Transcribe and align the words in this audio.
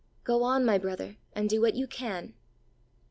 Go 0.23 0.41
on, 0.41 0.65
my 0.65 0.79
brother, 0.79 1.17
and 1.33 1.47
do 1.47 1.57
w'hat 1.57 1.75
you 1.75 1.85
can. 1.85 2.33